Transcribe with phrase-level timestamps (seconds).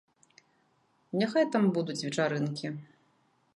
[1.23, 2.67] Няхай там будуць вечарынкі.